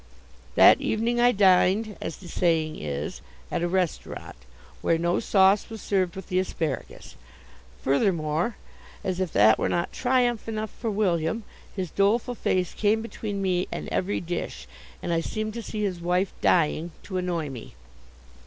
That 0.55 0.81
evening 0.81 1.19
I 1.21 1.31
dined 1.31 1.95
(as 2.01 2.17
the 2.17 2.27
saying 2.27 2.75
is) 2.79 3.21
at 3.51 3.61
a 3.61 3.67
restaurant, 3.67 4.35
where 4.81 4.97
no 4.97 5.19
sauce 5.19 5.69
was 5.69 5.79
served 5.79 6.15
with 6.15 6.27
the 6.27 6.39
asparagus. 6.39 7.15
Furthermore, 7.83 8.55
as 9.03 9.19
if 9.19 9.31
that 9.33 9.59
were 9.59 9.69
not 9.69 9.93
triumph 9.93 10.47
enough 10.49 10.71
for 10.71 10.89
William, 10.89 11.43
his 11.75 11.91
doleful 11.91 12.33
face 12.33 12.73
came 12.73 13.03
between 13.03 13.43
me 13.43 13.67
and 13.71 13.87
every 13.89 14.19
dish, 14.19 14.67
and 15.03 15.13
I 15.13 15.21
seemed 15.21 15.53
to 15.53 15.61
see 15.61 15.83
his 15.83 16.01
wife 16.01 16.33
dying 16.41 16.93
to 17.03 17.17
annoy 17.17 17.49
me. 17.51 17.75